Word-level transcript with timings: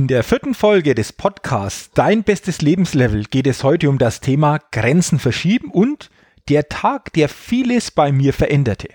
In 0.00 0.06
der 0.06 0.24
vierten 0.24 0.54
Folge 0.54 0.94
des 0.94 1.12
Podcasts 1.12 1.90
Dein 1.92 2.24
bestes 2.24 2.62
Lebenslevel 2.62 3.24
geht 3.24 3.46
es 3.46 3.62
heute 3.62 3.90
um 3.90 3.98
das 3.98 4.20
Thema 4.20 4.58
Grenzen 4.72 5.18
verschieben 5.18 5.70
und 5.70 6.08
der 6.48 6.70
Tag, 6.70 7.12
der 7.12 7.28
vieles 7.28 7.90
bei 7.90 8.10
mir 8.10 8.32
veränderte. 8.32 8.88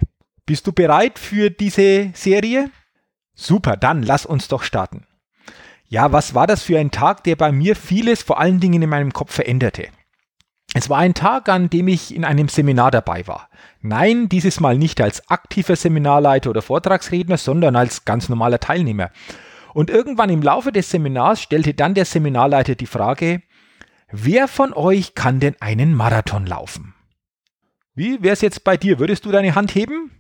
Bist 0.47 0.65
du 0.65 0.71
bereit 0.71 1.19
für 1.19 1.51
diese 1.51 2.09
Serie? 2.15 2.71
Super, 3.35 3.77
dann 3.77 4.01
lass 4.01 4.25
uns 4.25 4.47
doch 4.47 4.63
starten. 4.63 5.05
Ja, 5.87 6.11
was 6.11 6.33
war 6.33 6.47
das 6.47 6.63
für 6.63 6.79
ein 6.79 6.89
Tag, 6.89 7.23
der 7.23 7.35
bei 7.35 7.51
mir 7.51 7.75
vieles 7.75 8.23
vor 8.23 8.39
allen 8.39 8.59
Dingen 8.59 8.81
in 8.81 8.89
meinem 8.89 9.13
Kopf 9.13 9.31
veränderte? 9.31 9.89
Es 10.73 10.89
war 10.89 10.97
ein 10.97 11.13
Tag, 11.13 11.49
an 11.49 11.69
dem 11.69 11.87
ich 11.87 12.15
in 12.15 12.25
einem 12.25 12.47
Seminar 12.47 12.89
dabei 12.89 13.27
war. 13.27 13.49
Nein, 13.79 14.27
dieses 14.27 14.59
Mal 14.59 14.75
nicht 14.75 14.99
als 15.01 15.29
aktiver 15.29 15.75
Seminarleiter 15.75 16.49
oder 16.49 16.63
Vortragsredner, 16.63 17.37
sondern 17.37 17.75
als 17.75 18.05
ganz 18.05 18.27
normaler 18.27 18.59
Teilnehmer. 18.59 19.11
Und 19.75 19.89
irgendwann 19.89 20.29
im 20.29 20.41
Laufe 20.41 20.71
des 20.71 20.89
Seminars 20.89 21.41
stellte 21.41 21.73
dann 21.73 21.95
der 21.95 22.05
Seminarleiter 22.05 22.75
die 22.75 22.85
Frage, 22.85 23.41
wer 24.09 24.47
von 24.47 24.71
euch 24.71 25.15
kann 25.15 25.41
denn 25.41 25.57
einen 25.59 25.93
Marathon 25.93 26.45
laufen? 26.45 26.93
Wie 27.93 28.23
wäre 28.23 28.31
es 28.31 28.39
jetzt 28.39 28.63
bei 28.63 28.77
dir? 28.77 28.99
Würdest 28.99 29.25
du 29.25 29.33
deine 29.33 29.53
Hand 29.53 29.75
heben? 29.75 30.11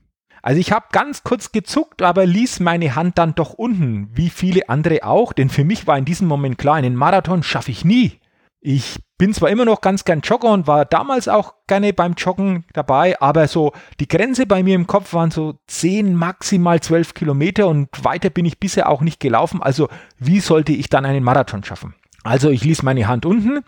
Also 0.41 0.59
ich 0.59 0.73
habe 0.73 0.87
ganz 0.91 1.23
kurz 1.23 1.53
gezuckt, 1.53 2.01
aber 2.01 2.25
ließ 2.25 2.59
meine 2.59 2.95
Hand 2.95 3.17
dann 3.17 3.33
doch 3.33 3.53
unten, 3.53 4.09
wie 4.11 4.29
viele 4.29 4.67
andere 4.67 5.05
auch, 5.05 5.31
denn 5.31 5.47
für 5.47 5.63
mich 5.63 5.87
war 5.87 5.97
in 5.97 6.03
diesem 6.03 6.27
Moment 6.27 6.57
klar, 6.57 6.75
einen 6.75 6.93
Marathon 6.93 7.41
schaffe 7.41 7.71
ich 7.71 7.85
nie. 7.85 8.19
Ich 8.59 8.99
bin 9.17 9.33
zwar 9.33 9.49
immer 9.49 9.65
noch 9.65 9.81
ganz 9.81 10.03
gern 10.03 10.21
Jogger 10.21 10.51
und 10.51 10.67
war 10.67 10.85
damals 10.85 11.27
auch 11.27 11.53
gerne 11.67 11.93
beim 11.93 12.13
Joggen 12.13 12.65
dabei, 12.73 13.19
aber 13.21 13.47
so 13.47 13.71
die 13.99 14.07
Grenze 14.07 14.45
bei 14.45 14.61
mir 14.61 14.75
im 14.75 14.87
Kopf 14.87 15.13
waren 15.13 15.31
so 15.31 15.57
10, 15.67 16.15
maximal 16.15 16.81
12 16.81 17.13
Kilometer 17.13 17.67
und 17.67 17.89
weiter 18.03 18.29
bin 18.29 18.45
ich 18.45 18.59
bisher 18.59 18.89
auch 18.89 19.01
nicht 19.01 19.19
gelaufen. 19.19 19.61
Also 19.61 19.87
wie 20.19 20.39
sollte 20.39 20.73
ich 20.73 20.89
dann 20.89 21.05
einen 21.05 21.23
Marathon 21.23 21.63
schaffen? 21.63 21.95
Also 22.23 22.49
ich 22.49 22.63
ließ 22.63 22.83
meine 22.83 23.07
Hand 23.07 23.25
unten 23.25 23.63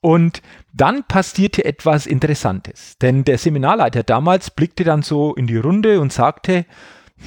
und 0.00 0.40
dann 0.72 1.02
passierte 1.04 1.64
etwas 1.64 2.06
Interessantes, 2.06 2.96
denn 2.98 3.24
der 3.24 3.38
Seminarleiter 3.38 4.04
damals 4.04 4.50
blickte 4.50 4.84
dann 4.84 5.02
so 5.02 5.34
in 5.34 5.46
die 5.46 5.56
Runde 5.56 6.00
und 6.00 6.12
sagte, 6.12 6.66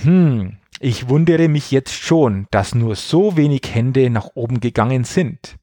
hm, 0.04 0.58
ich 0.80 1.10
wundere 1.10 1.50
mich 1.50 1.72
jetzt 1.72 1.94
schon, 1.94 2.48
dass 2.52 2.74
nur 2.74 2.96
so 2.96 3.36
wenig 3.36 3.64
Hände 3.74 4.10
nach 4.10 4.30
oben 4.36 4.62
gegangen 4.62 5.04
sind. 5.04 5.59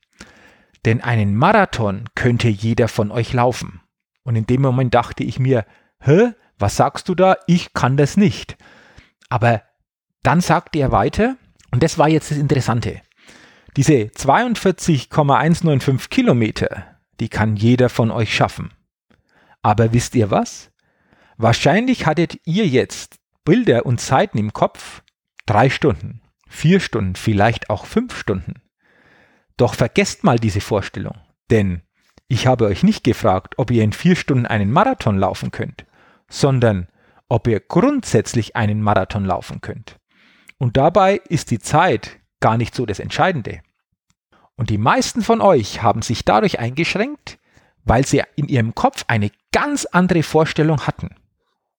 Denn 0.87 1.03
einen 1.03 1.35
Marathon 1.35 2.05
könnte 2.15 2.49
jeder 2.49 2.89
von 2.89 3.11
euch 3.11 3.33
laufen. 3.33 3.81
Und 4.23 4.37
in 4.37 4.47
dem 4.47 4.63
Moment 4.63 4.95
dachte 4.95 5.25
ich 5.25 5.41
mir, 5.41 5.67
hä, 6.01 6.33
was 6.59 6.77
sagst 6.77 7.09
du 7.09 7.17
da? 7.17 7.37
Ich 7.47 7.75
kann 7.75 7.97
das 7.97 8.17
nicht. 8.17 8.57
Aber 9.29 9.63
dann 10.23 10.41
sagte 10.41 10.79
er 10.79 10.93
weiter, 10.93 11.37
und 11.73 11.83
das 11.83 11.99
war 11.99 12.09
jetzt 12.09 12.31
das 12.31 12.39
Interessante. 12.39 13.03
Diese 13.77 14.13
42,195 14.13 16.09
Kilometer, 16.09 16.97
die 17.19 17.29
kann 17.29 17.57
jeder 17.57 17.89
von 17.89 18.13
euch 18.13 18.33
schaffen. 18.35 18.73
Aber 19.63 19.93
wisst 19.93 20.15
ihr 20.15 20.31
was? 20.31 20.71
Wahrscheinlich 21.37 22.07
hattet 22.07 22.41
ihr 22.45 22.67
jetzt 22.67 23.19
Bilder 23.45 23.87
und 23.87 24.01
Zeiten 24.01 24.39
im 24.39 24.53
Kopf, 24.53 25.03
drei 25.47 25.69
Stunden, 25.69 26.23
vier 26.49 26.79
Stunden, 26.79 27.17
vielleicht 27.17 27.71
auch 27.71 27.87
fünf 27.87 28.17
Stunden. 28.17 28.63
Doch 29.57 29.75
vergesst 29.75 30.25
mal 30.25 30.39
diese 30.39 30.61
Vorstellung, 30.61 31.17
denn 31.51 31.83
ich 32.29 32.47
habe 32.47 32.67
euch 32.67 32.83
nicht 32.83 33.05
gefragt, 33.05 33.55
ob 33.57 33.71
ihr 33.71 33.85
in 33.85 33.93
vier 33.93 34.17
Stunden 34.17 34.47
einen 34.47 34.71
Marathon 34.71 35.17
laufen 35.17 35.51
könnt, 35.51 35.87
sondern 36.29 36.89
ob 37.29 37.47
ihr 37.47 37.61
grundsätzlich 37.61 38.57
einen 38.57 38.83
Marathon 38.83 39.25
laufen 39.25 39.61
könnt. 39.61 39.99
Und 40.59 40.77
dabei 40.77 41.21
ist 41.29 41.51
die 41.51 41.59
Zeit 41.59 42.19
gar 42.41 42.57
nicht 42.57 42.75
so 42.75 42.87
das 42.87 42.99
Entscheidende. 42.99 43.61
Und 44.57 44.71
die 44.71 44.79
meisten 44.79 45.23
von 45.23 45.41
euch 45.41 45.83
haben 45.83 46.03
sich 46.03 46.25
dadurch 46.25 46.59
eingeschränkt, 46.59 47.39
weil 47.85 48.07
sie 48.07 48.23
in 48.37 48.49
ihrem 48.49 48.75
Kopf 48.75 49.05
eine 49.07 49.31
ganz 49.53 49.85
andere 49.85 50.23
Vorstellung 50.23 50.87
hatten. 50.87 51.11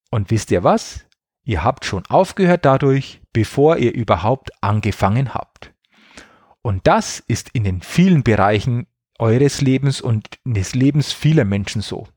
Und 0.10 0.32
wisst 0.32 0.52
ihr 0.52 0.64
was? 0.64 1.06
Ihr 1.44 1.64
habt 1.64 1.86
schon 1.86 2.06
aufgehört 2.08 2.66
dadurch, 2.66 3.22
bevor 3.34 3.78
ihr 3.78 3.94
überhaupt 3.94 4.52
angefangen 4.62 5.34
habt. 5.34 5.74
Und 6.68 6.86
das 6.86 7.22
ist 7.22 7.52
in 7.54 7.64
den 7.64 7.80
vielen 7.80 8.24
Bereichen 8.24 8.88
eures 9.20 9.62
Lebens 9.62 10.02
und 10.02 10.38
des 10.44 10.76
Lebens 10.76 11.14
vieler 11.14 11.46
Menschen 11.46 11.82
so. 11.82 12.10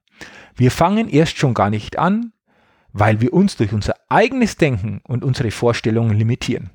Wir 0.56 0.72
fangen 0.72 1.08
erst 1.08 1.38
schon 1.38 1.54
gar 1.54 1.70
nicht 1.70 2.00
an, 2.00 2.32
weil 2.92 3.20
wir 3.20 3.32
uns 3.32 3.56
durch 3.56 3.72
unser 3.72 3.94
eigenes 4.08 4.56
Denken 4.56 5.02
und 5.04 5.22
unsere 5.22 5.52
Vorstellungen 5.52 6.18
limitieren. 6.18 6.70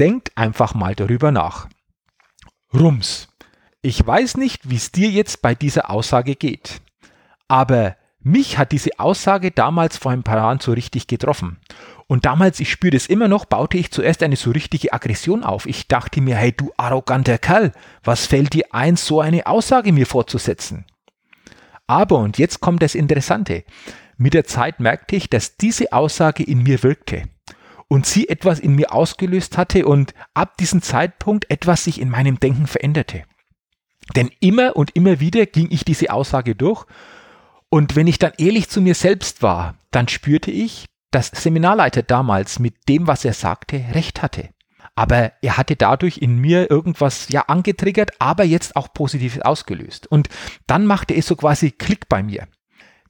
Denkt 0.00 0.32
einfach 0.38 0.72
mal 0.72 0.94
darüber 0.94 1.30
nach. 1.30 1.68
Rums. 2.72 3.28
Ich 3.82 4.06
weiß 4.06 4.38
nicht, 4.38 4.70
wie 4.70 4.76
es 4.76 4.90
dir 4.90 5.10
jetzt 5.10 5.42
bei 5.42 5.54
dieser 5.54 5.90
Aussage 5.90 6.36
geht, 6.36 6.80
aber 7.48 7.98
mich 8.20 8.58
hat 8.58 8.72
diese 8.72 8.98
Aussage 8.98 9.50
damals 9.50 9.96
vor 9.96 10.12
ein 10.12 10.22
paar 10.22 10.36
Jahren 10.36 10.60
so 10.60 10.72
richtig 10.72 11.06
getroffen. 11.06 11.58
Und 12.06 12.24
damals, 12.24 12.58
ich 12.58 12.70
spüre 12.70 12.92
das 12.92 13.06
immer 13.06 13.28
noch, 13.28 13.44
baute 13.44 13.78
ich 13.78 13.90
zuerst 13.90 14.22
eine 14.22 14.36
so 14.36 14.50
richtige 14.50 14.92
Aggression 14.92 15.44
auf. 15.44 15.66
Ich 15.66 15.88
dachte 15.88 16.20
mir, 16.20 16.36
hey 16.36 16.52
du 16.52 16.72
arroganter 16.76 17.38
Kerl, 17.38 17.72
was 18.02 18.26
fällt 18.26 18.54
dir 18.54 18.64
ein, 18.72 18.96
so 18.96 19.20
eine 19.20 19.46
Aussage 19.46 19.92
mir 19.92 20.06
vorzusetzen? 20.06 20.86
Aber, 21.86 22.18
und 22.18 22.38
jetzt 22.38 22.60
kommt 22.60 22.82
das 22.82 22.94
Interessante, 22.94 23.64
mit 24.16 24.34
der 24.34 24.44
Zeit 24.44 24.80
merkte 24.80 25.16
ich, 25.16 25.30
dass 25.30 25.56
diese 25.56 25.92
Aussage 25.92 26.42
in 26.42 26.62
mir 26.62 26.82
wirkte 26.82 27.24
und 27.88 28.04
sie 28.04 28.28
etwas 28.28 28.58
in 28.58 28.74
mir 28.74 28.92
ausgelöst 28.92 29.56
hatte 29.56 29.86
und 29.86 30.12
ab 30.34 30.56
diesem 30.58 30.82
Zeitpunkt 30.82 31.50
etwas 31.50 31.84
sich 31.84 32.00
in 32.00 32.10
meinem 32.10 32.40
Denken 32.40 32.66
veränderte. 32.66 33.24
Denn 34.16 34.30
immer 34.40 34.76
und 34.76 34.96
immer 34.96 35.20
wieder 35.20 35.46
ging 35.46 35.68
ich 35.70 35.84
diese 35.84 36.10
Aussage 36.10 36.54
durch 36.54 36.84
und 37.70 37.96
wenn 37.96 38.06
ich 38.06 38.18
dann 38.18 38.32
ehrlich 38.38 38.68
zu 38.68 38.80
mir 38.80 38.94
selbst 38.94 39.42
war, 39.42 39.74
dann 39.90 40.08
spürte 40.08 40.50
ich, 40.50 40.86
dass 41.10 41.28
Seminarleiter 41.28 42.02
damals 42.02 42.58
mit 42.58 42.88
dem, 42.88 43.06
was 43.06 43.24
er 43.24 43.32
sagte, 43.32 43.84
recht 43.92 44.22
hatte. 44.22 44.50
Aber 44.94 45.32
er 45.42 45.56
hatte 45.56 45.76
dadurch 45.76 46.18
in 46.18 46.38
mir 46.38 46.70
irgendwas 46.70 47.28
ja 47.28 47.42
angetriggert, 47.42 48.10
aber 48.18 48.44
jetzt 48.44 48.74
auch 48.74 48.92
positiv 48.92 49.38
ausgelöst. 49.42 50.06
Und 50.06 50.28
dann 50.66 50.86
machte 50.86 51.14
es 51.14 51.26
so 51.26 51.36
quasi 51.36 51.70
Klick 51.70 52.08
bei 52.08 52.22
mir. 52.22 52.48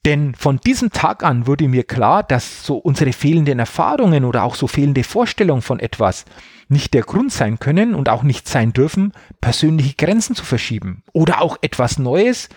Denn 0.05 0.35
von 0.35 0.59
diesem 0.59 0.91
Tag 0.91 1.25
an 1.25 1.47
wurde 1.47 1.67
mir 1.67 1.85
klar, 1.85 2.23
dass 2.23 2.65
so 2.65 2.77
unsere 2.77 3.13
fehlenden 3.13 3.59
Erfahrungen 3.59 4.25
oder 4.25 4.45
auch 4.45 4.55
so 4.55 4.67
fehlende 4.67 5.03
Vorstellungen 5.03 5.63
von 5.63 5.81
etwas 5.81 6.25
nicht 6.69 6.95
der 6.95 7.03
Grund 7.03 7.33
sein 7.33 7.59
können 7.59 7.95
und 7.95 8.09
auch 8.09 8.23
nicht 8.23 8.49
sein 8.49 8.73
dürfen, 8.73 9.13
persönliche 9.41 9.95
Grenzen 9.97 10.37
zu 10.37 10.45
verschieben 10.45 11.03
oder 11.13 11.41
auch 11.41 11.57
etwas 11.63 11.99
Neues 11.99 12.49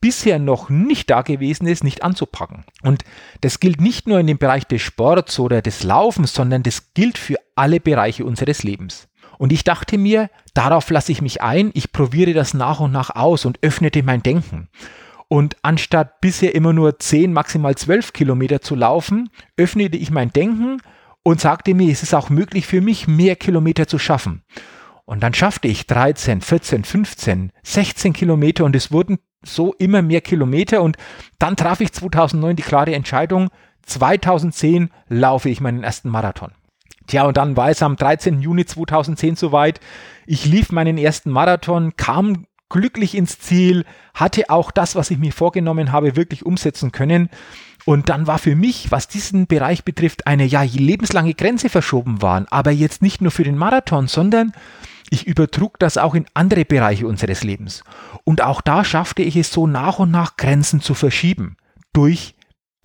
bisher 0.00 0.38
noch 0.38 0.70
nicht 0.70 1.10
da 1.10 1.22
gewesen 1.22 1.66
ist, 1.66 1.84
nicht 1.84 2.02
anzupacken. 2.02 2.64
Und 2.82 3.04
das 3.40 3.60
gilt 3.60 3.80
nicht 3.80 4.06
nur 4.08 4.18
in 4.18 4.26
dem 4.26 4.38
Bereich 4.38 4.64
des 4.64 4.82
Sports 4.82 5.38
oder 5.38 5.62
des 5.62 5.82
Laufens, 5.82 6.34
sondern 6.34 6.62
das 6.62 6.94
gilt 6.94 7.18
für 7.18 7.36
alle 7.54 7.80
Bereiche 7.80 8.24
unseres 8.24 8.62
Lebens. 8.62 9.08
Und 9.38 9.52
ich 9.52 9.64
dachte 9.64 9.96
mir, 9.96 10.28
darauf 10.54 10.90
lasse 10.90 11.12
ich 11.12 11.22
mich 11.22 11.42
ein, 11.42 11.70
ich 11.74 11.92
probiere 11.92 12.34
das 12.34 12.52
nach 12.54 12.80
und 12.80 12.92
nach 12.92 13.10
aus 13.16 13.44
und 13.44 13.58
öffnete 13.62 14.02
mein 14.02 14.22
Denken. 14.22 14.68
Und 15.28 15.56
anstatt 15.62 16.20
bisher 16.20 16.54
immer 16.54 16.72
nur 16.72 16.98
10, 16.98 17.32
maximal 17.32 17.74
12 17.74 18.12
Kilometer 18.12 18.60
zu 18.60 18.74
laufen, 18.74 19.30
öffnete 19.56 19.96
ich 19.96 20.10
mein 20.10 20.32
Denken 20.32 20.82
und 21.22 21.40
sagte 21.40 21.74
mir, 21.74 21.92
es 21.92 22.02
ist 22.02 22.14
auch 22.14 22.30
möglich 22.30 22.66
für 22.66 22.80
mich, 22.80 23.06
mehr 23.06 23.36
Kilometer 23.36 23.86
zu 23.86 23.98
schaffen. 23.98 24.42
Und 25.04 25.22
dann 25.22 25.34
schaffte 25.34 25.68
ich 25.68 25.86
13, 25.86 26.40
14, 26.40 26.84
15, 26.84 27.52
16 27.62 28.12
Kilometer 28.12 28.64
und 28.64 28.76
es 28.76 28.92
wurden 28.92 29.18
so 29.42 29.74
immer 29.74 30.02
mehr 30.02 30.20
Kilometer 30.20 30.82
und 30.82 30.96
dann 31.38 31.56
traf 31.56 31.80
ich 31.80 31.92
2009 31.92 32.56
die 32.56 32.62
klare 32.62 32.94
Entscheidung, 32.94 33.50
2010 33.86 34.90
laufe 35.08 35.48
ich 35.48 35.60
meinen 35.60 35.82
ersten 35.82 36.10
Marathon. 36.10 36.52
Tja, 37.06 37.24
und 37.24 37.36
dann 37.36 37.56
war 37.56 37.70
es 37.70 37.82
am 37.82 37.96
13. 37.96 38.40
Juni 38.40 38.64
2010 38.66 39.34
soweit. 39.34 39.80
Ich 40.26 40.44
lief 40.44 40.70
meinen 40.70 40.96
ersten 40.96 41.30
Marathon, 41.30 41.96
kam 41.96 42.46
glücklich 42.68 43.16
ins 43.16 43.40
Ziel, 43.40 43.84
hatte 44.14 44.48
auch 44.48 44.70
das, 44.70 44.94
was 44.94 45.10
ich 45.10 45.18
mir 45.18 45.32
vorgenommen 45.32 45.90
habe, 45.90 46.14
wirklich 46.14 46.46
umsetzen 46.46 46.92
können. 46.92 47.28
Und 47.84 48.08
dann 48.08 48.26
war 48.26 48.38
für 48.38 48.54
mich, 48.54 48.92
was 48.92 49.08
diesen 49.08 49.46
Bereich 49.46 49.84
betrifft, 49.84 50.26
eine 50.26 50.44
ja 50.44 50.62
lebenslange 50.62 51.34
Grenze 51.34 51.68
verschoben 51.68 52.22
worden. 52.22 52.46
Aber 52.50 52.70
jetzt 52.70 53.02
nicht 53.02 53.20
nur 53.20 53.32
für 53.32 53.42
den 53.42 53.56
Marathon, 53.56 54.06
sondern 54.06 54.52
ich 55.10 55.26
übertrug 55.26 55.78
das 55.78 55.98
auch 55.98 56.14
in 56.14 56.26
andere 56.34 56.64
Bereiche 56.64 57.06
unseres 57.06 57.42
Lebens. 57.42 57.82
Und 58.24 58.42
auch 58.42 58.60
da 58.60 58.84
schaffte 58.84 59.22
ich 59.22 59.36
es 59.36 59.52
so 59.52 59.66
nach 59.66 59.98
und 59.98 60.10
nach 60.10 60.36
Grenzen 60.36 60.80
zu 60.80 60.94
verschieben. 60.94 61.56
Durch 61.92 62.34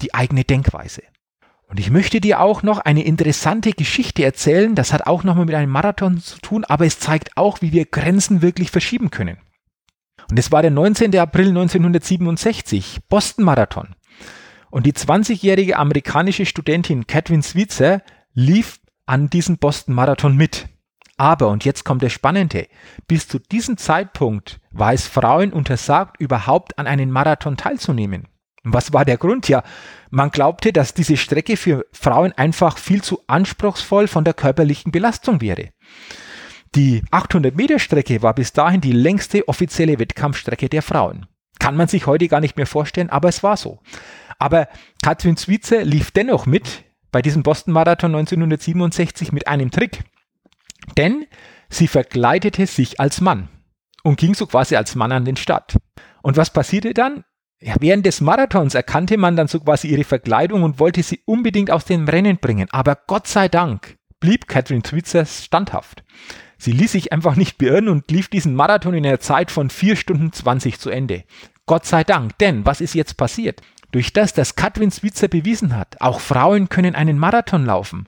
die 0.01 0.13
eigene 0.13 0.43
Denkweise. 0.43 1.03
Und 1.67 1.79
ich 1.79 1.89
möchte 1.89 2.21
dir 2.21 2.41
auch 2.41 2.63
noch 2.63 2.79
eine 2.79 3.03
interessante 3.03 3.71
Geschichte 3.71 4.23
erzählen. 4.23 4.75
Das 4.75 4.93
hat 4.93 5.07
auch 5.07 5.23
nochmal 5.23 5.45
mit 5.45 5.55
einem 5.55 5.71
Marathon 5.71 6.19
zu 6.19 6.39
tun, 6.39 6.63
aber 6.63 6.85
es 6.85 6.99
zeigt 6.99 7.37
auch, 7.37 7.61
wie 7.61 7.71
wir 7.71 7.85
Grenzen 7.85 8.41
wirklich 8.41 8.71
verschieben 8.71 9.09
können. 9.09 9.37
Und 10.29 10.39
es 10.39 10.51
war 10.51 10.61
der 10.61 10.71
19. 10.71 11.15
April 11.17 11.49
1967, 11.49 12.99
Boston 13.09 13.45
Marathon. 13.45 13.95
Und 14.69 14.85
die 14.85 14.93
20-jährige 14.93 15.77
amerikanische 15.77 16.45
Studentin 16.45 17.07
Catherine 17.07 17.43
Switzer 17.43 18.01
lief 18.33 18.79
an 19.05 19.29
diesem 19.29 19.57
Boston 19.57 19.95
Marathon 19.95 20.35
mit. 20.35 20.67
Aber, 21.17 21.47
und 21.47 21.63
jetzt 21.63 21.85
kommt 21.85 22.01
der 22.01 22.09
Spannende, 22.09 22.67
bis 23.07 23.27
zu 23.27 23.39
diesem 23.39 23.77
Zeitpunkt 23.77 24.59
war 24.71 24.93
es 24.93 25.07
Frauen 25.07 25.53
untersagt, 25.53 26.19
überhaupt 26.19 26.77
an 26.77 26.87
einen 26.87 27.09
Marathon 27.11 27.55
teilzunehmen. 27.55 28.27
Was 28.63 28.91
war 28.91 29.05
der 29.05 29.17
Grund? 29.17 29.47
Ja, 29.47 29.63
man 30.09 30.31
glaubte, 30.31 30.73
dass 30.73 30.93
diese 30.93 31.17
Strecke 31.17 31.55
für 31.55 31.85
Frauen 31.93 32.33
einfach 32.33 32.77
viel 32.77 33.01
zu 33.01 33.21
anspruchsvoll 33.27 34.07
von 34.07 34.23
der 34.23 34.33
körperlichen 34.33 34.91
Belastung 34.91 35.39
wäre. 35.39 35.69
Die 36.73 37.03
800 37.11 37.55
Meter 37.55 37.79
Strecke 37.79 38.21
war 38.21 38.33
bis 38.33 38.51
dahin 38.51 38.81
die 38.81 38.91
längste 38.91 39.47
offizielle 39.47 39.99
Wettkampfstrecke 39.99 40.67
der 40.67 40.81
Frauen. 40.81 41.27
Kann 41.59 41.77
man 41.77 41.87
sich 41.87 42.07
heute 42.07 42.27
gar 42.27 42.41
nicht 42.41 42.57
mehr 42.57 42.65
vorstellen, 42.65 43.09
aber 43.09 43.29
es 43.29 43.43
war 43.43 43.55
so. 43.55 43.79
Aber 44.39 44.67
Katrin 45.01 45.37
Zwietze 45.37 45.83
lief 45.83 46.11
dennoch 46.11 46.45
mit 46.45 46.83
bei 47.11 47.21
diesem 47.21 47.43
Boston 47.43 47.71
Marathon 47.71 48.13
1967 48.13 49.31
mit 49.31 49.47
einem 49.47 49.71
Trick. 49.71 50.03
Denn 50.97 51.25
sie 51.69 51.87
verkleidete 51.87 52.67
sich 52.67 52.99
als 52.99 53.21
Mann 53.21 53.49
und 54.03 54.17
ging 54.17 54.35
so 54.35 54.45
quasi 54.45 54.75
als 54.75 54.95
Mann 54.95 55.11
an 55.11 55.25
den 55.25 55.35
Start. 55.35 55.77
Und 56.21 56.37
was 56.37 56.51
passierte 56.51 56.93
dann? 56.93 57.23
Ja, 57.59 57.75
während 57.79 58.05
des 58.05 58.21
Marathons 58.21 58.75
erkannte 58.75 59.17
man 59.17 59.35
dann 59.35 59.47
so 59.47 59.59
quasi 59.59 59.87
ihre 59.87 60.03
Verkleidung 60.03 60.63
und 60.63 60.79
wollte 60.79 61.01
sie 61.03 61.21
unbedingt 61.25 61.71
aus 61.71 61.85
dem 61.85 62.07
Rennen 62.07 62.37
bringen. 62.37 62.67
Aber 62.71 62.97
Gott 63.07 63.27
sei 63.27 63.47
Dank 63.47 63.97
blieb 64.19 64.47
Catherine 64.47 64.83
Switzer 64.85 65.25
standhaft. 65.25 66.03
Sie 66.57 66.71
ließ 66.71 66.91
sich 66.91 67.11
einfach 67.11 67.35
nicht 67.35 67.57
beirren 67.57 67.89
und 67.89 68.09
lief 68.11 68.27
diesen 68.27 68.55
Marathon 68.55 68.93
in 68.93 69.05
einer 69.05 69.19
Zeit 69.19 69.51
von 69.51 69.69
4 69.69 69.95
Stunden 69.95 70.31
20 70.31 70.79
zu 70.79 70.89
Ende. 70.89 71.23
Gott 71.65 71.85
sei 71.85 72.03
Dank, 72.03 72.37
denn 72.37 72.65
was 72.65 72.81
ist 72.81 72.93
jetzt 72.93 73.17
passiert? 73.17 73.61
Durch 73.91 74.13
das, 74.13 74.33
dass 74.33 74.55
Katrin 74.55 74.91
Switzer 74.91 75.27
bewiesen 75.27 75.75
hat, 75.75 76.01
auch 76.01 76.19
Frauen 76.19 76.69
können 76.69 76.95
einen 76.95 77.17
Marathon 77.17 77.65
laufen, 77.65 78.07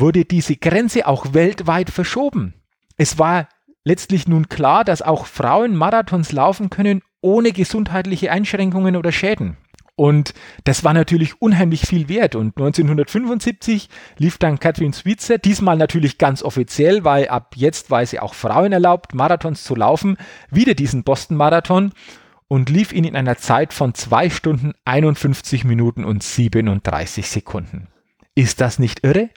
wurde 0.00 0.24
diese 0.24 0.56
Grenze 0.56 1.06
auch 1.06 1.34
weltweit 1.34 1.90
verschoben. 1.90 2.54
Es 2.96 3.18
war 3.18 3.48
letztlich 3.84 4.28
nun 4.28 4.48
klar, 4.48 4.84
dass 4.84 5.02
auch 5.02 5.26
Frauen 5.26 5.76
Marathons 5.76 6.32
laufen 6.32 6.70
können 6.70 7.02
ohne 7.20 7.52
gesundheitliche 7.52 8.30
Einschränkungen 8.30 8.96
oder 8.96 9.12
Schäden. 9.12 9.56
Und 9.96 10.32
das 10.62 10.84
war 10.84 10.94
natürlich 10.94 11.42
unheimlich 11.42 11.80
viel 11.80 12.08
wert. 12.08 12.36
Und 12.36 12.56
1975 12.56 13.88
lief 14.16 14.38
dann 14.38 14.60
Catherine 14.60 14.92
Switzer, 14.92 15.38
diesmal 15.38 15.76
natürlich 15.76 16.18
ganz 16.18 16.44
offiziell, 16.44 17.02
weil 17.02 17.26
ab 17.28 17.54
jetzt 17.56 17.90
war 17.90 18.04
ja 18.04 18.22
auch 18.22 18.34
Frauen 18.34 18.70
erlaubt, 18.70 19.14
Marathons 19.14 19.64
zu 19.64 19.74
laufen, 19.74 20.16
wieder 20.52 20.74
diesen 20.74 21.02
Boston-Marathon 21.02 21.92
und 22.46 22.70
lief 22.70 22.92
ihn 22.92 23.02
in 23.02 23.16
einer 23.16 23.38
Zeit 23.38 23.72
von 23.72 23.92
2 23.92 24.30
Stunden 24.30 24.72
51 24.84 25.64
Minuten 25.64 26.04
und 26.04 26.22
37 26.22 27.28
Sekunden. 27.28 27.88
Ist 28.38 28.60
das 28.60 28.78
nicht 28.78 29.02
irre? 29.02 29.30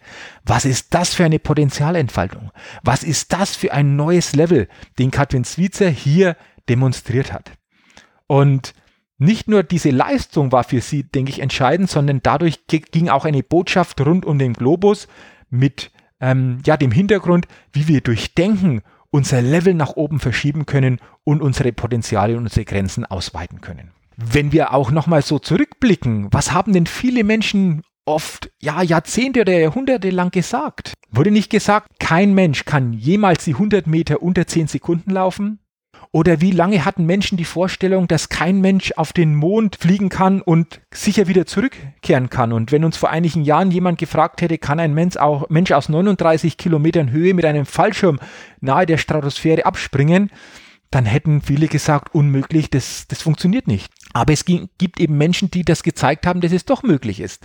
Was 0.46 0.64
ist 0.64 0.94
das 0.94 1.16
für 1.16 1.26
eine 1.26 1.40
Potenzialentfaltung? 1.40 2.52
Was 2.84 3.02
ist 3.02 3.34
das 3.34 3.56
für 3.56 3.74
ein 3.74 3.96
neues 3.96 4.36
Level, 4.36 4.68
den 5.00 5.10
Katrin 5.10 5.44
Switzer 5.44 5.90
hier 5.90 6.38
demonstriert 6.70 7.34
hat? 7.34 7.50
Und 8.28 8.76
nicht 9.18 9.48
nur 9.48 9.64
diese 9.64 9.90
Leistung 9.90 10.52
war 10.52 10.64
für 10.64 10.82
sie, 10.82 11.02
denke 11.02 11.32
ich, 11.32 11.40
entscheidend, 11.40 11.90
sondern 11.90 12.20
dadurch 12.22 12.68
ging 12.68 13.10
auch 13.10 13.26
eine 13.26 13.42
Botschaft 13.42 14.00
rund 14.02 14.24
um 14.24 14.38
den 14.38 14.54
Globus 14.54 15.08
mit 15.50 15.90
ähm, 16.20 16.60
ja, 16.64 16.78
dem 16.78 16.92
Hintergrund, 16.92 17.48
wie 17.74 17.88
wir 17.88 18.02
durch 18.02 18.36
Denken 18.36 18.84
unser 19.10 19.42
Level 19.42 19.74
nach 19.74 19.96
oben 19.96 20.20
verschieben 20.20 20.68
können 20.68 21.00
und 21.24 21.42
unsere 21.42 21.72
Potenziale 21.72 22.38
und 22.38 22.44
unsere 22.44 22.66
Grenzen 22.66 23.04
ausweiten 23.04 23.62
können. 23.62 23.94
Wenn 24.16 24.52
wir 24.52 24.76
auch 24.76 24.92
nochmal 24.92 25.24
so 25.24 25.40
zurückblicken, 25.40 26.28
was 26.32 26.52
haben 26.52 26.74
denn 26.74 26.86
viele 26.86 27.24
Menschen 27.24 27.82
oft, 28.06 28.52
ja, 28.60 28.82
Jahrzehnte 28.82 29.42
oder 29.42 29.58
Jahrhunderte 29.58 30.10
lang 30.10 30.32
gesagt. 30.32 30.94
Wurde 31.10 31.32
nicht 31.32 31.50
gesagt, 31.50 31.88
kein 32.00 32.34
Mensch 32.34 32.66
kann 32.66 32.94
jemals 32.94 33.46
die 33.46 33.54
100 33.54 33.88
Meter 33.88 34.22
unter 34.22 34.48
10 34.48 34.68
Sekunden 34.68 35.12
laufen? 35.12 35.60
Oder 36.14 36.42
wie 36.42 36.52
lange 36.52 36.84
hatten 36.84 37.06
Menschen 37.06 37.38
die 37.38 37.46
Vorstellung, 37.46 38.08
dass 38.08 38.28
kein 38.28 38.60
Mensch 38.60 38.92
auf 38.98 39.14
den 39.14 39.34
Mond 39.34 39.78
fliegen 39.78 40.10
kann 40.10 40.42
und 40.42 40.82
sicher 40.94 41.28
wieder 41.28 41.46
zurückkehren 41.46 42.30
kann? 42.30 42.52
Und 42.52 42.74
wenn 42.74 42.84
uns 42.84 42.98
vor 42.98 43.10
einigen 43.10 43.44
Jahren 43.44 43.72
jemand 43.72 43.98
gefragt 43.98 44.42
hätte, 44.42 44.58
kann 44.58 44.80
ein 44.80 44.94
Mensch, 44.94 45.16
auch, 45.16 45.50
Mensch 45.50 45.72
aus 45.72 45.88
39 45.88 46.58
Kilometern 46.58 47.12
Höhe 47.12 47.34
mit 47.34 47.46
einem 47.46 47.66
Fallschirm 47.66 48.20
nahe 48.60 48.86
der 48.86 48.98
Stratosphäre 48.98 49.66
abspringen, 49.66 50.32
dann 50.92 51.06
hätten 51.06 51.42
viele 51.42 51.68
gesagt, 51.68 52.14
unmöglich, 52.14 52.70
das, 52.70 53.08
das 53.08 53.22
funktioniert 53.22 53.66
nicht. 53.66 53.92
Aber 54.14 54.34
es 54.34 54.44
gibt 54.44 55.00
eben 55.00 55.18
Menschen, 55.18 55.50
die 55.50 55.64
das 55.64 55.84
gezeigt 55.84 56.28
haben, 56.28 56.42
dass 56.42 56.52
es 56.52 56.66
doch 56.66 56.84
möglich 56.84 57.22
ist. 57.22 57.42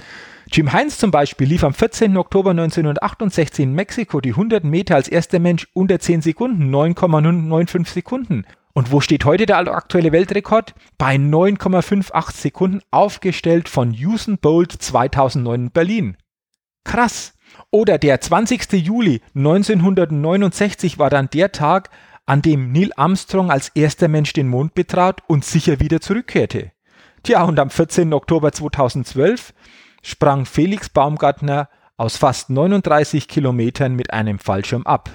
Jim 0.50 0.72
Heinz 0.72 0.98
zum 0.98 1.12
Beispiel 1.12 1.46
lief 1.46 1.62
am 1.62 1.72
14. 1.72 2.16
Oktober 2.16 2.50
1968 2.50 3.62
in 3.62 3.72
Mexiko 3.72 4.20
die 4.20 4.30
100 4.30 4.64
Meter 4.64 4.96
als 4.96 5.06
erster 5.06 5.38
Mensch 5.38 5.68
unter 5.74 6.00
10 6.00 6.22
Sekunden, 6.22 6.74
9,95 6.74 7.86
Sekunden. 7.88 8.44
Und 8.72 8.90
wo 8.90 9.00
steht 9.00 9.24
heute 9.24 9.46
der 9.46 9.58
aktuelle 9.58 10.12
Weltrekord? 10.12 10.74
Bei 10.98 11.14
9,58 11.14 12.32
Sekunden, 12.32 12.80
aufgestellt 12.90 13.68
von 13.68 13.90
Usain 13.90 14.38
Bolt 14.38 14.72
2009 14.72 15.60
in 15.60 15.70
Berlin. 15.70 16.16
Krass. 16.84 17.32
Oder 17.70 17.98
der 17.98 18.20
20. 18.20 18.72
Juli 18.72 19.22
1969 19.34 20.98
war 20.98 21.10
dann 21.10 21.30
der 21.30 21.52
Tag, 21.52 21.90
an 22.26 22.42
dem 22.42 22.72
Neil 22.72 22.90
Armstrong 22.96 23.50
als 23.50 23.70
erster 23.70 24.08
Mensch 24.08 24.32
den 24.32 24.48
Mond 24.48 24.74
betrat 24.74 25.22
und 25.28 25.44
sicher 25.44 25.80
wieder 25.80 26.00
zurückkehrte. 26.00 26.72
Tja, 27.22 27.44
und 27.44 27.58
am 27.58 27.70
14. 27.70 28.12
Oktober 28.12 28.52
2012 28.52 29.54
sprang 30.02 30.44
Felix 30.44 30.88
Baumgartner 30.88 31.68
aus 31.96 32.16
fast 32.16 32.50
39 32.50 33.28
Kilometern 33.28 33.94
mit 33.94 34.12
einem 34.12 34.38
Fallschirm 34.38 34.86
ab. 34.86 35.10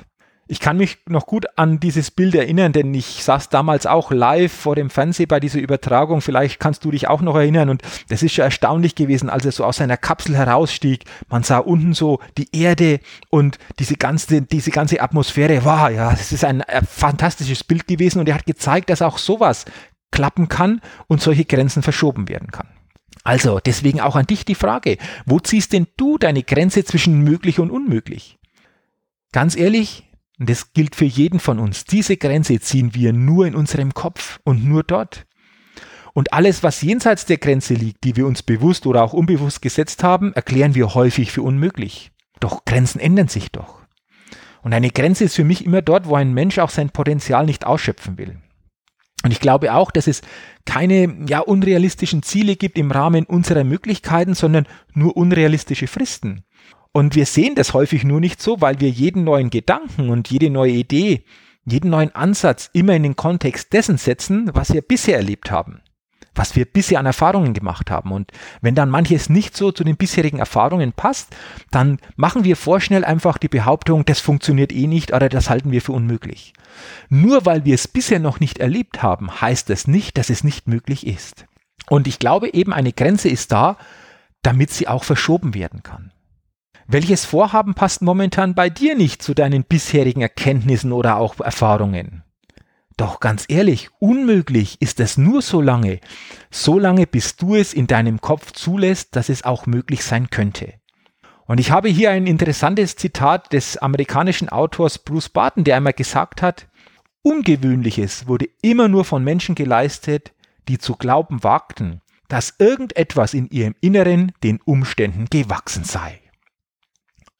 Ich 0.51 0.60
kann 0.60 0.75
mich 0.75 0.98
noch 1.08 1.27
gut 1.27 1.46
an 1.55 1.79
dieses 1.79 2.12
Bild 2.12 2.36
erinnern, 2.36 2.74
denn 2.74 2.93
ich 2.93 3.24
saß 3.24 3.48
damals 3.48 3.86
auch 3.86 4.12
live 4.12 4.51
vor 4.51 4.75
dem 4.75 4.89
Fernseher 4.89 5.25
bei 5.25 5.39
dieser 5.39 5.62
Übertragung. 5.62 6.20
Vielleicht 6.20 6.60
kannst 6.60 6.84
du 6.84 6.91
dich 6.91 7.08
auch 7.08 7.22
noch 7.22 7.38
erinnern. 7.38 7.70
Und 7.70 7.84
das 8.10 8.22
ist 8.22 8.34
schon 8.34 8.43
erstaunlich 8.43 8.96
gewesen, 8.96 9.29
als 9.29 9.46
er 9.46 9.53
so 9.53 9.63
aus 9.63 9.77
seiner 9.77 9.96
Kapsel 9.96 10.36
herausstieg. 10.36 11.05
Man 11.29 11.43
sah 11.43 11.60
unten 11.60 11.93
so 11.93 12.20
die 12.38 12.50
Erde 12.53 13.00
und 13.29 13.60
diese 13.79 13.96
ganze, 13.96 14.41
diese 14.41 14.72
ganze 14.72 15.01
Atmosphäre. 15.01 15.63
Wow, 15.63 15.89
ja, 15.89 16.12
es 16.12 16.34
ist 16.34 16.43
ein 16.43 16.60
äh, 16.60 16.81
fantastisches 16.81 17.63
Bild 17.63 17.88
gewesen. 17.88 18.20
Und 18.20 18.27
er 18.27 18.36
hat 18.36 18.46
gezeigt, 18.46 18.89
dass 18.89 19.01
auch 19.01 19.20
sowas 19.20 19.63
klappen 20.12 20.50
kann 20.50 20.81
und 21.08 21.22
solche 21.22 21.46
Grenzen 21.46 21.81
verschoben 21.81 22.27
werden 22.27 22.51
kann. 22.51 22.67
Also, 23.24 23.62
deswegen 23.62 24.01
auch 24.01 24.17
an 24.17 24.27
dich 24.27 24.43
die 24.43 24.55
Frage, 24.55 24.98
wo 25.25 25.39
ziehst 25.39 25.72
denn 25.72 25.88
du 25.96 26.17
deine 26.17 26.43
Grenze 26.43 26.84
zwischen 26.84 27.22
möglich 27.22 27.58
und 27.58 27.72
unmöglich? 27.72 28.38
Ganz 29.31 29.55
ehrlich, 29.55 30.11
und 30.41 30.50
das 30.50 30.74
gilt 30.74 30.95
für 30.95 31.05
jeden 31.05 31.39
von 31.39 31.60
uns, 31.60 31.86
diese 31.86 32.17
Grenze 32.17 32.60
ziehen 32.60 32.95
wir 32.95 33.13
nur 33.13 33.45
in 33.45 33.53
unserem 33.53 33.93
Kopf 33.93 34.39
und 34.43 34.65
nur 34.65 34.81
dort. 34.81 35.27
Und 36.13 36.33
alles, 36.33 36.63
was 36.63 36.81
jenseits 36.81 37.27
der 37.27 37.38
Grenze 37.38 37.75
liegt, 37.75 38.03
die 38.03 38.15
wir 38.15 38.25
uns 38.25 38.41
bewusst 38.41 38.88
oder 38.88 39.03
auch 39.03 39.13
unbewusst 39.13 39.62
gesetzt 39.62 40.03
haben, 40.03 40.33
erklären 40.33 40.74
wir 40.74 40.95
häufig 40.95 41.31
für 41.31 41.43
unmöglich. 41.43 42.12
Doch 42.39 42.65
Grenzen 42.65 43.00
ändern 43.00 43.27
sich 43.27 43.51
doch. 43.51 43.83
Und 44.63 44.74
eine 44.74 44.89
Grenze 44.89 45.25
ist 45.25 45.36
für 45.36 45.43
mich 45.43 45.63
immer 45.63 45.83
dort, 45.83 46.07
wo 46.07 46.15
ein 46.15 46.33
Mensch 46.33 46.57
auch 46.57 46.71
sein 46.71 46.89
Potenzial 46.89 47.45
nicht 47.45 47.67
ausschöpfen 47.67 48.17
will. 48.17 48.41
Und 49.24 49.29
ich 49.29 49.41
glaube 49.41 49.75
auch, 49.75 49.91
dass 49.91 50.07
es 50.07 50.24
keine 50.65 51.24
ja, 51.27 51.41
unrealistischen 51.41 52.24
Ziele 52.24 52.55
gibt 52.55 52.79
im 52.79 52.89
Rahmen 52.89 53.25
unserer 53.25 53.63
Möglichkeiten, 53.63 54.33
sondern 54.33 54.65
nur 54.95 55.15
unrealistische 55.15 55.86
Fristen. 55.86 56.45
Und 56.93 57.15
wir 57.15 57.25
sehen 57.25 57.55
das 57.55 57.74
häufig 57.74 58.03
nur 58.03 58.19
nicht 58.19 58.41
so, 58.41 58.60
weil 58.62 58.79
wir 58.79 58.89
jeden 58.89 59.24
neuen 59.24 59.50
Gedanken 59.50 60.10
und 60.10 60.29
jede 60.29 60.50
neue 60.50 60.74
Idee, 60.74 61.24
jeden 61.65 61.89
neuen 61.89 62.13
Ansatz 62.15 62.69
immer 62.74 62.95
in 62.95 63.03
den 63.03 63.15
Kontext 63.15 63.71
dessen 63.71 63.98
setzen, 63.98 64.50
was 64.53 64.74
wir 64.74 64.81
bisher 64.81 65.15
erlebt 65.17 65.51
haben. 65.51 65.81
was 66.33 66.55
wir 66.55 66.65
bisher 66.65 67.00
an 67.00 67.05
Erfahrungen 67.05 67.53
gemacht 67.53 67.91
haben. 67.91 68.12
Und 68.12 68.31
wenn 68.62 68.75
dann 68.75 68.89
manches 68.89 69.29
nicht 69.29 69.55
so 69.55 69.71
zu 69.71 69.83
den 69.83 69.98
bisherigen 69.98 70.39
Erfahrungen 70.39 70.93
passt, 70.93 71.36
dann 71.71 72.00
machen 72.15 72.43
wir 72.43 72.55
vorschnell 72.55 73.03
einfach 73.03 73.38
die 73.38 73.50
Behauptung, 73.50 74.05
das 74.05 74.19
funktioniert 74.19 74.71
eh 74.71 74.88
nicht 74.88 75.13
oder 75.13 75.29
das 75.29 75.50
halten 75.50 75.71
wir 75.71 75.81
für 75.81 75.91
unmöglich. 75.91 76.53
Nur 77.10 77.45
weil 77.45 77.65
wir 77.65 77.75
es 77.75 77.88
bisher 77.88 78.19
noch 78.19 78.39
nicht 78.39 78.60
erlebt 78.60 79.03
haben, 79.03 79.41
heißt 79.41 79.69
das 79.69 79.88
nicht, 79.88 80.17
dass 80.17 80.29
es 80.29 80.43
nicht 80.43 80.67
möglich 80.67 81.05
ist. 81.05 81.45
Und 81.89 82.07
ich 82.07 82.19
glaube 82.19 82.53
eben, 82.53 82.71
eine 82.71 82.93
Grenze 82.93 83.27
ist 83.27 83.51
da, 83.51 83.77
damit 84.41 84.71
sie 84.71 84.88
auch 84.88 85.03
verschoben 85.03 85.53
werden 85.53 85.83
kann. 85.83 86.12
Welches 86.93 87.24
Vorhaben 87.24 87.74
passt 87.74 88.01
momentan 88.01 88.53
bei 88.53 88.69
dir 88.69 88.98
nicht 88.98 89.24
zu 89.24 89.33
deinen 89.33 89.63
bisherigen 89.63 90.19
Erkenntnissen 90.19 90.91
oder 90.91 91.15
auch 91.15 91.39
Erfahrungen? 91.39 92.24
Doch 92.98 93.21
ganz 93.21 93.45
ehrlich, 93.48 93.88
unmöglich 94.00 94.75
ist 94.81 95.00
es 95.00 95.17
nur 95.17 95.41
so 95.41 95.62
lange, 95.62 96.01
so 96.50 96.77
lange 96.77 97.07
bis 97.07 97.38
du 97.38 97.55
es 97.55 97.74
in 97.74 97.88
deinem 97.88 98.19
Kopf 98.19 98.51
zulässt, 98.51 99.15
dass 99.15 99.29
es 99.29 99.45
auch 99.45 99.67
möglich 99.67 100.03
sein 100.03 100.29
könnte. 100.31 100.74
Und 101.45 101.62
ich 101.62 101.71
habe 101.71 101.88
hier 101.88 102.12
ein 102.12 102.27
interessantes 102.27 102.98
Zitat 102.98 103.53
des 103.53 103.77
amerikanischen 103.77 104.50
Autors 104.50 105.00
Bruce 105.00 105.29
Barton, 105.29 105.63
der 105.63 105.77
einmal 105.77 105.93
gesagt 105.93 106.41
hat, 106.41 106.67
Ungewöhnliches 107.21 108.27
wurde 108.27 108.50
immer 108.62 108.89
nur 108.89 109.05
von 109.05 109.24
Menschen 109.24 109.55
geleistet, 109.55 110.33
die 110.67 110.77
zu 110.77 110.98
glauben 110.98 111.41
wagten, 111.41 112.01
dass 112.27 112.55
irgendetwas 112.60 113.33
in 113.33 113.50
ihrem 113.50 113.75
Inneren 113.79 114.33
den 114.43 114.60
Umständen 114.65 115.27
gewachsen 115.29 115.86
sei. 115.86 116.20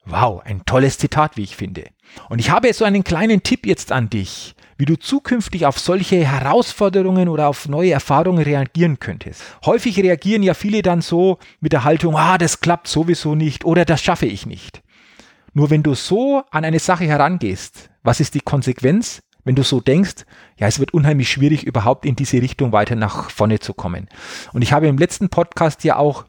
Wow, 0.06 0.42
ein 0.44 0.66
tolles 0.66 0.98
Zitat, 0.98 1.38
wie 1.38 1.44
ich 1.44 1.56
finde. 1.56 1.86
Und 2.30 2.40
ich 2.40 2.50
habe 2.50 2.74
so 2.74 2.86
einen 2.86 3.04
kleinen 3.04 3.44
Tipp 3.44 3.68
jetzt 3.68 3.92
an 3.92 4.10
dich, 4.10 4.56
wie 4.78 4.86
du 4.86 4.98
zukünftig 4.98 5.68
auf 5.68 5.78
solche 5.78 6.26
Herausforderungen 6.26 7.30
oder 7.30 7.48
auf 7.48 7.70
neue 7.70 7.92
Erfahrungen 7.92 8.44
reagieren 8.44 9.00
könntest. 9.00 9.44
Häufig 9.64 9.98
reagieren 10.00 10.42
ja 10.42 10.56
viele 10.56 10.82
dann 10.82 11.02
so 11.02 11.38
mit 11.60 11.72
der 11.72 11.84
Haltung, 11.84 12.16
ah, 12.16 12.40
das 12.40 12.62
klappt 12.62 12.88
sowieso 12.88 13.36
nicht 13.36 13.64
oder 13.64 13.86
das 13.86 14.02
schaffe 14.02 14.26
ich 14.26 14.48
nicht. 14.48 14.82
Nur 15.54 15.70
wenn 15.70 15.84
du 15.84 15.94
so 15.94 16.44
an 16.50 16.66
eine 16.66 16.80
Sache 16.80 17.06
herangehst, 17.06 17.92
was 18.04 18.20
ist 18.20 18.34
die 18.34 18.42
Konsequenz? 18.42 19.22
Wenn 19.44 19.56
du 19.56 19.64
so 19.64 19.82
denkst, 19.82 20.26
ja, 20.58 20.68
es 20.68 20.80
wird 20.80 20.94
unheimlich 20.94 21.30
schwierig, 21.30 21.64
überhaupt 21.64 22.06
in 22.06 22.16
diese 22.16 22.42
Richtung 22.42 22.72
weiter 22.72 22.96
nach 22.96 23.32
vorne 23.32 23.60
zu 23.60 23.74
kommen. 23.74 24.08
Und 24.54 24.62
ich 24.62 24.72
habe 24.72 24.88
im 24.88 24.98
letzten 24.98 25.30
Podcast 25.30 25.84
ja 25.84 25.96
auch 25.96 26.26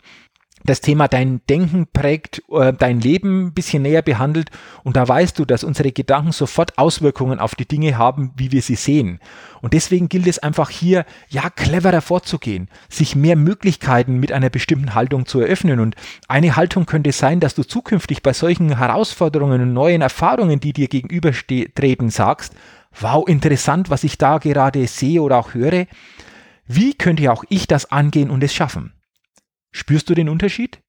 das 0.64 0.80
Thema 0.80 1.08
dein 1.08 1.40
Denken 1.48 1.86
prägt 1.92 2.42
äh, 2.50 2.72
dein 2.72 3.00
Leben 3.00 3.46
ein 3.46 3.52
bisschen 3.52 3.82
näher 3.82 4.02
behandelt 4.02 4.50
und 4.84 4.96
da 4.96 5.06
weißt 5.06 5.38
du, 5.38 5.44
dass 5.44 5.64
unsere 5.64 5.92
Gedanken 5.92 6.32
sofort 6.32 6.78
Auswirkungen 6.78 7.38
auf 7.38 7.54
die 7.54 7.66
Dinge 7.66 7.98
haben, 7.98 8.32
wie 8.36 8.52
wir 8.52 8.62
sie 8.62 8.76
sehen. 8.76 9.18
Und 9.60 9.74
deswegen 9.74 10.08
gilt 10.08 10.26
es 10.26 10.38
einfach 10.38 10.70
hier, 10.70 11.04
ja, 11.28 11.50
cleverer 11.50 12.00
vorzugehen, 12.00 12.68
sich 12.88 13.16
mehr 13.16 13.36
Möglichkeiten 13.36 14.18
mit 14.18 14.32
einer 14.32 14.50
bestimmten 14.50 14.94
Haltung 14.94 15.26
zu 15.26 15.40
eröffnen. 15.40 15.80
Und 15.80 15.96
eine 16.28 16.56
Haltung 16.56 16.86
könnte 16.86 17.12
sein, 17.12 17.40
dass 17.40 17.54
du 17.54 17.62
zukünftig 17.62 18.22
bei 18.22 18.32
solchen 18.32 18.78
Herausforderungen 18.78 19.62
und 19.62 19.72
neuen 19.72 20.02
Erfahrungen, 20.02 20.60
die 20.60 20.72
dir 20.72 20.88
gegenübertreten, 20.88 22.10
sagst, 22.10 22.54
wow, 23.00 23.26
interessant, 23.26 23.90
was 23.90 24.04
ich 24.04 24.18
da 24.18 24.38
gerade 24.38 24.86
sehe 24.86 25.22
oder 25.22 25.38
auch 25.38 25.54
höre. 25.54 25.86
Wie 26.66 26.94
könnte 26.94 27.30
auch 27.32 27.44
ich 27.48 27.66
das 27.66 27.90
angehen 27.90 28.30
und 28.30 28.42
es 28.42 28.54
schaffen? 28.54 28.92
Spürst 29.72 30.08
du 30.08 30.14
den 30.14 30.28
Unterschied? 30.28 30.80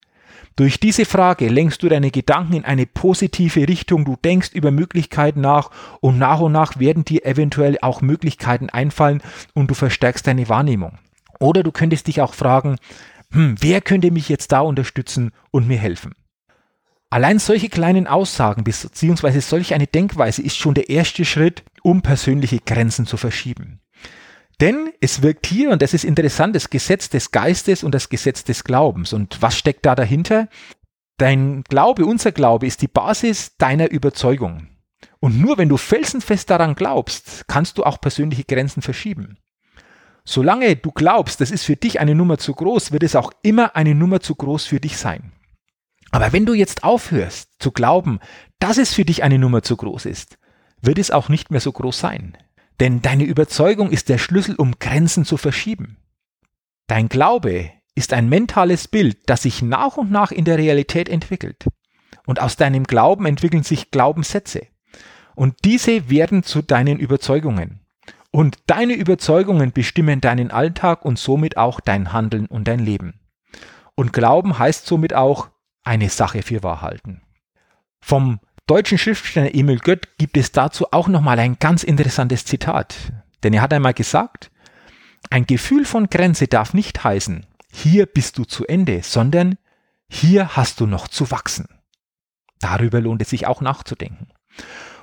Durch 0.55 0.79
diese 0.79 1.05
Frage 1.05 1.47
lenkst 1.47 1.81
du 1.81 1.89
deine 1.89 2.11
Gedanken 2.11 2.53
in 2.53 2.65
eine 2.65 2.85
positive 2.85 3.67
Richtung, 3.67 4.05
du 4.05 4.15
denkst 4.23 4.51
über 4.53 4.69
Möglichkeiten 4.69 5.41
nach 5.41 5.71
und 5.99 6.19
nach 6.19 6.41
und 6.41 6.51
nach 6.51 6.77
werden 6.77 7.03
dir 7.03 7.25
eventuell 7.25 7.79
auch 7.81 8.01
Möglichkeiten 8.01 8.69
einfallen 8.69 9.23
und 9.55 9.71
du 9.71 9.73
verstärkst 9.73 10.27
deine 10.27 10.49
Wahrnehmung. 10.49 10.99
Oder 11.39 11.63
du 11.63 11.71
könntest 11.71 12.07
dich 12.07 12.21
auch 12.21 12.35
fragen, 12.35 12.77
hm, 13.31 13.55
wer 13.59 13.81
könnte 13.81 14.11
mich 14.11 14.29
jetzt 14.29 14.51
da 14.51 14.59
unterstützen 14.59 15.31
und 15.49 15.67
mir 15.67 15.79
helfen? 15.79 16.13
Allein 17.09 17.39
solche 17.39 17.69
kleinen 17.69 18.07
Aussagen 18.07 18.63
bzw. 18.63 19.39
solch 19.39 19.73
eine 19.73 19.87
Denkweise 19.87 20.41
ist 20.41 20.57
schon 20.57 20.73
der 20.73 20.89
erste 20.89 21.25
Schritt, 21.25 21.63
um 21.81 22.01
persönliche 22.01 22.59
Grenzen 22.59 23.05
zu 23.05 23.17
verschieben. 23.17 23.79
Denn 24.63 24.93
es 25.01 25.21
wirkt 25.21 25.45
hier, 25.45 25.71
und 25.71 25.81
das 25.81 25.93
ist 25.93 26.05
interessant, 26.05 26.55
das 26.55 26.69
Gesetz 26.69 27.09
des 27.09 27.31
Geistes 27.31 27.83
und 27.83 27.93
das 27.93 28.07
Gesetz 28.07 28.45
des 28.45 28.63
Glaubens. 28.63 29.11
Und 29.11 29.41
was 29.41 29.57
steckt 29.57 29.85
da 29.85 29.93
dahinter? 29.93 30.47
Dein 31.17 31.65
Glaube, 31.65 32.05
unser 32.05 32.31
Glaube 32.31 32.65
ist 32.65 32.81
die 32.81 32.87
Basis 32.87 33.57
deiner 33.57 33.91
Überzeugung. 33.91 34.69
Und 35.19 35.37
nur 35.37 35.57
wenn 35.57 35.67
du 35.67 35.75
felsenfest 35.75 36.49
daran 36.49 36.75
glaubst, 36.75 37.43
kannst 37.49 37.77
du 37.77 37.83
auch 37.83 37.99
persönliche 37.99 38.45
Grenzen 38.45 38.81
verschieben. 38.81 39.37
Solange 40.23 40.77
du 40.77 40.93
glaubst, 40.93 41.41
das 41.41 41.51
ist 41.51 41.65
für 41.65 41.75
dich 41.75 41.99
eine 41.99 42.15
Nummer 42.15 42.37
zu 42.37 42.53
groß, 42.53 42.93
wird 42.93 43.03
es 43.03 43.17
auch 43.17 43.33
immer 43.41 43.75
eine 43.75 43.93
Nummer 43.93 44.21
zu 44.21 44.33
groß 44.33 44.65
für 44.65 44.79
dich 44.79 44.95
sein. 44.95 45.33
Aber 46.11 46.31
wenn 46.31 46.45
du 46.45 46.53
jetzt 46.53 46.85
aufhörst 46.85 47.49
zu 47.59 47.73
glauben, 47.73 48.21
dass 48.59 48.77
es 48.77 48.93
für 48.93 49.03
dich 49.03 49.23
eine 49.23 49.39
Nummer 49.39 49.61
zu 49.61 49.75
groß 49.75 50.05
ist, 50.05 50.37
wird 50.81 50.99
es 50.99 51.11
auch 51.11 51.27
nicht 51.27 51.51
mehr 51.51 51.59
so 51.59 51.73
groß 51.73 51.99
sein. 51.99 52.37
Denn 52.83 53.01
deine 53.01 53.23
Überzeugung 53.23 53.91
ist 53.91 54.09
der 54.09 54.17
Schlüssel, 54.17 54.55
um 54.55 54.77
Grenzen 54.77 55.23
zu 55.23 55.37
verschieben. 55.37 55.95
Dein 56.87 57.07
Glaube 57.07 57.71
ist 57.95 58.11
ein 58.11 58.27
mentales 58.27 58.89
Bild, 58.89 59.19
das 59.27 59.43
sich 59.43 59.61
nach 59.61 59.95
und 59.95 60.11
nach 60.11 60.33
in 60.33 60.43
der 60.43 60.57
Realität 60.57 61.07
entwickelt. 61.07 61.65
Und 62.25 62.41
aus 62.41 62.57
deinem 62.57 62.83
Glauben 62.83 63.25
entwickeln 63.25 63.63
sich 63.63 63.89
Glaubenssätze. 63.89 64.67
Und 65.33 65.55
diese 65.63 66.09
werden 66.09 66.43
zu 66.43 66.61
deinen 66.61 66.99
Überzeugungen. 66.99 67.79
Und 68.31 68.57
deine 68.67 68.95
Überzeugungen 68.95 69.71
bestimmen 69.71 70.19
deinen 70.19 70.51
Alltag 70.51 71.05
und 71.05 71.17
somit 71.17 71.55
auch 71.55 71.79
dein 71.79 72.11
Handeln 72.11 72.47
und 72.47 72.67
dein 72.67 72.79
Leben. 72.79 73.21
Und 73.95 74.11
Glauben 74.11 74.59
heißt 74.59 74.87
somit 74.87 75.13
auch 75.13 75.47
eine 75.85 76.09
Sache 76.09 76.41
für 76.41 76.63
wahr 76.63 76.81
halten. 76.81 77.21
Vom 78.01 78.41
deutschen 78.67 78.97
Schriftsteller 78.97 79.53
Emil 79.53 79.79
Gött 79.79 80.17
gibt 80.17 80.37
es 80.37 80.51
dazu 80.51 80.87
auch 80.91 81.07
nochmal 81.07 81.39
ein 81.39 81.57
ganz 81.59 81.83
interessantes 81.83 82.45
Zitat. 82.45 82.95
Denn 83.43 83.53
er 83.53 83.61
hat 83.61 83.73
einmal 83.73 83.93
gesagt, 83.93 84.51
ein 85.29 85.45
Gefühl 85.45 85.85
von 85.85 86.07
Grenze 86.09 86.47
darf 86.47 86.73
nicht 86.73 87.03
heißen, 87.03 87.45
hier 87.71 88.05
bist 88.05 88.37
du 88.37 88.45
zu 88.45 88.65
Ende, 88.67 89.01
sondern 89.03 89.57
hier 90.07 90.55
hast 90.55 90.79
du 90.79 90.85
noch 90.85 91.07
zu 91.07 91.31
wachsen. 91.31 91.67
Darüber 92.59 93.01
lohnt 93.01 93.21
es 93.21 93.31
sich 93.31 93.47
auch 93.47 93.61
nachzudenken. 93.61 94.27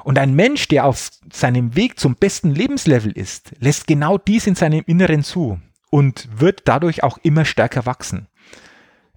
Und 0.04 0.18
ein 0.18 0.34
Mensch, 0.34 0.68
der 0.68 0.86
auf 0.86 1.10
seinem 1.30 1.76
Weg 1.76 1.98
zum 1.98 2.14
besten 2.14 2.54
Lebenslevel 2.54 3.12
ist, 3.12 3.52
lässt 3.58 3.86
genau 3.86 4.16
dies 4.16 4.46
in 4.46 4.54
seinem 4.54 4.82
Inneren 4.86 5.22
zu 5.22 5.60
und 5.90 6.28
wird 6.40 6.62
dadurch 6.64 7.02
auch 7.02 7.18
immer 7.18 7.44
stärker 7.44 7.84
wachsen. 7.84 8.28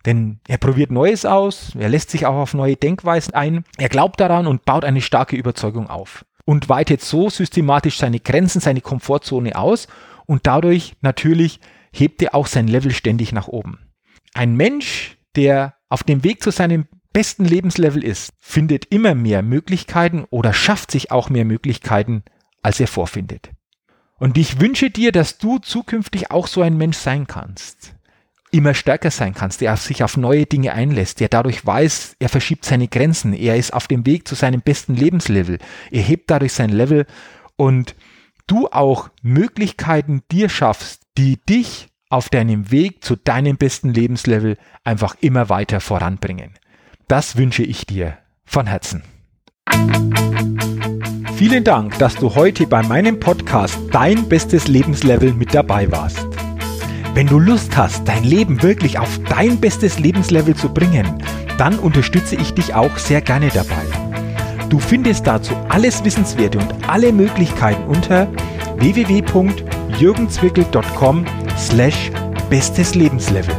Denn 0.06 0.40
er 0.48 0.58
probiert 0.58 0.92
Neues 0.92 1.26
aus, 1.26 1.76
er 1.80 1.90
lässt 1.90 2.10
sich 2.10 2.26
auch 2.26 2.36
auf 2.36 2.54
neue 2.54 2.76
Denkweisen 2.76 3.34
ein, 3.34 3.64
er 3.78 3.90
glaubt 3.90 4.20
daran 4.20 4.48
und 4.48 4.66
baut 4.66 4.84
eine 4.84 5.02
starke 5.02 5.36
Überzeugung 5.36 5.90
auf. 5.90 6.26
Und 6.46 6.68
weitet 6.68 7.02
so 7.02 7.30
systematisch 7.30 7.98
seine 7.98 8.20
Grenzen, 8.20 8.60
seine 8.60 8.82
Komfortzone 8.82 9.56
aus 9.56 9.88
und 10.26 10.46
dadurch 10.46 10.94
natürlich 11.02 11.62
hebt 11.94 12.22
er 12.22 12.36
auch 12.36 12.48
sein 12.48 12.68
Level 12.68 12.92
ständig 12.92 13.32
nach 13.32 13.48
oben. 13.48 13.80
Ein 14.34 14.56
Mensch, 14.56 15.18
der 15.38 15.76
auf 15.88 16.04
dem 16.04 16.24
Weg 16.26 16.44
zu 16.44 16.52
seinem 16.52 16.86
besten 17.14 17.46
Lebenslevel 17.46 18.04
ist, 18.04 18.34
findet 18.40 18.86
immer 18.86 19.16
mehr 19.16 19.42
Möglichkeiten 19.42 20.26
oder 20.32 20.52
schafft 20.52 20.92
sich 20.92 21.12
auch 21.12 21.30
mehr 21.30 21.46
Möglichkeiten, 21.46 22.24
als 22.62 22.80
er 22.80 22.88
vorfindet. 22.88 23.52
Und 24.18 24.38
ich 24.38 24.60
wünsche 24.60 24.90
dir, 24.90 25.12
dass 25.12 25.38
du 25.38 25.60
zukünftig 25.60 26.32
auch 26.32 26.48
so 26.48 26.62
ein 26.62 26.78
Mensch 26.78 26.98
sein 26.98 27.28
kannst 27.28 27.96
immer 28.54 28.74
stärker 28.74 29.12
sein 29.12 29.34
kannst, 29.34 29.62
der 29.62 29.76
sich 29.78 30.04
auf 30.04 30.16
neue 30.16 30.46
Dinge 30.46 30.74
einlässt, 30.74 31.20
der 31.20 31.28
dadurch 31.28 31.66
weiß, 31.66 32.16
er 32.20 32.30
verschiebt 32.30 32.66
seine 32.66 32.88
Grenzen, 32.88 33.34
er 33.34 33.58
ist 33.58 33.74
auf 33.74 33.88
dem 33.88 34.06
Weg 34.06 34.28
zu 34.28 34.36
seinem 34.36 34.62
besten 34.62 34.96
Lebenslevel, 34.96 35.58
er 35.92 36.02
hebt 36.02 36.30
dadurch 36.30 36.54
sein 36.54 36.70
Level 36.70 37.06
und 37.56 37.96
du 38.48 38.68
auch 38.68 39.10
Möglichkeiten 39.22 40.22
dir 40.32 40.50
schaffst, 40.50 41.02
die 41.18 41.38
dich 41.44 41.88
auf 42.10 42.30
deinem 42.30 42.72
Weg 42.72 43.04
zu 43.04 43.16
deinem 43.16 43.58
besten 43.58 43.92
Lebenslevel 43.92 44.58
einfach 44.84 45.16
immer 45.20 45.50
weiter 45.50 45.80
voranbringen. 45.80 46.54
Das 47.08 47.38
wünsche 47.38 47.64
ich 47.64 47.88
dir 47.88 48.18
von 48.46 48.68
Herzen. 48.68 49.04
Vielen 51.36 51.64
Dank, 51.64 51.98
dass 51.98 52.16
du 52.16 52.36
heute 52.36 52.68
bei 52.68 52.84
meinem 52.84 53.20
Podcast 53.20 53.80
Dein 53.92 54.30
bestes 54.30 54.68
Lebenslevel 54.68 55.34
mit 55.34 55.54
dabei 55.54 55.92
warst. 55.92 56.33
Wenn 57.14 57.28
du 57.28 57.38
Lust 57.38 57.78
hast, 57.78 58.08
dein 58.08 58.24
Leben 58.24 58.64
wirklich 58.64 58.98
auf 58.98 59.20
dein 59.30 59.60
bestes 59.60 60.00
Lebenslevel 60.00 60.56
zu 60.56 60.70
bringen, 60.70 61.22
dann 61.60 61.78
unterstütze 61.78 62.36
ich 62.36 62.56
dich 62.56 62.74
auch 62.74 62.98
sehr 62.98 63.22
gerne 63.22 63.50
dabei. 63.50 63.86
Du 64.70 64.80
findest 64.80 65.28
dazu 65.28 65.54
alles 65.70 66.04
Wissenswerte 66.04 66.58
und 66.58 66.90
alle 66.90 67.14
Möglichkeiten 67.14 67.84
unter 67.84 68.28
www.jürgenzwickel.com 68.78 71.26
slash 71.56 72.12
bestes 72.50 72.96
Lebenslevel. 72.96 73.54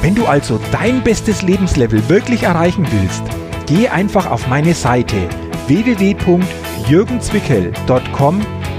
Wenn 0.00 0.14
du 0.14 0.24
also 0.24 0.58
dein 0.72 1.02
bestes 1.02 1.42
Lebenslevel 1.42 2.08
wirklich 2.08 2.44
erreichen 2.44 2.86
willst, 2.90 3.22
geh 3.66 3.88
einfach 3.88 4.30
auf 4.30 4.48
meine 4.48 4.72
Seite 4.72 5.28
www.jürgenzwickel.com 5.66 8.40